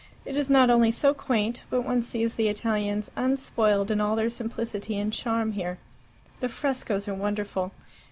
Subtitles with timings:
[0.25, 4.31] It is not only so quaint, but one sees the Italians unspoiled in all their
[4.31, 5.77] simplicity and charm here.
[6.39, 7.71] The frescoes are wonderful.